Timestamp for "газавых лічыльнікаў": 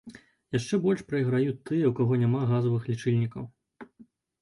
2.55-3.43